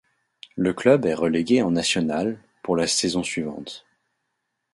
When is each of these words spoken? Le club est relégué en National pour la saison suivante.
Le 0.55 0.73
club 0.73 1.05
est 1.05 1.13
relégué 1.13 1.61
en 1.61 1.69
National 1.69 2.39
pour 2.63 2.75
la 2.75 2.87
saison 2.87 3.21
suivante. 3.21 3.85